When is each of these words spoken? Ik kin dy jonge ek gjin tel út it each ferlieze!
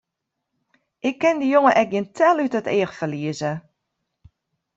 Ik 1.09 1.15
kin 1.21 1.37
dy 1.39 1.47
jonge 1.53 1.73
ek 1.81 1.89
gjin 1.91 2.07
tel 2.17 2.37
út 2.43 2.57
it 2.59 2.67
each 2.77 2.95
ferlieze! 2.99 3.51